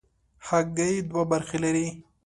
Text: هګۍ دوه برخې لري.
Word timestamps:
هګۍ 0.47 0.95
دوه 1.09 1.23
برخې 1.31 1.57
لري. 1.63 1.87